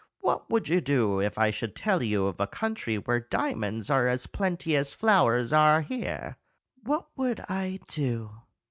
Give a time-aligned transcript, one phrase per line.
[0.19, 4.07] What would you do if I should tell you of a country where diamonds are
[4.07, 6.37] as plenty as flowers are here?"
[6.83, 8.31] "What would I do?"